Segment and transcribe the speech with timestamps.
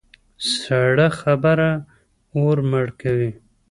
[0.57, 1.71] سړه خبره
[2.39, 3.31] اور مړه کوي.